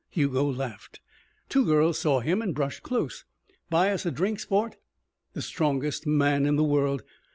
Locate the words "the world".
6.55-7.03